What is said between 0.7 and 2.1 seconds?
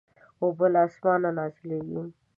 له اسمانه نازلېږي.